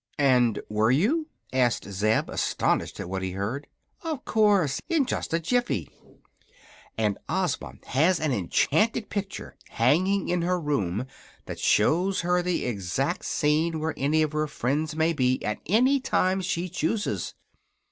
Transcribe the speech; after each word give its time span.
"And 0.17 0.59
were 0.67 0.89
you?" 0.89 1.27
asked 1.53 1.87
Zeb, 1.87 2.27
astonished 2.27 2.99
at 2.99 3.07
what 3.07 3.21
he 3.21 3.33
heard. 3.33 3.67
"Of 4.01 4.25
course; 4.25 4.81
in 4.89 5.05
just 5.05 5.31
a 5.31 5.39
jiffy. 5.39 5.91
And 6.97 7.19
Ozma 7.29 7.75
has 7.85 8.19
an 8.19 8.31
enchanted 8.31 9.11
picture 9.11 9.55
hanging 9.69 10.27
in 10.29 10.41
her 10.41 10.59
room 10.59 11.05
that 11.45 11.59
shows 11.59 12.21
her 12.21 12.41
the 12.41 12.65
exact 12.65 13.25
scene 13.25 13.79
where 13.79 13.93
any 13.95 14.23
of 14.23 14.31
her 14.31 14.47
friends 14.47 14.95
may 14.95 15.13
be, 15.13 15.45
at 15.45 15.59
any 15.67 15.99
time 15.99 16.41
she 16.41 16.67
chooses. 16.67 17.35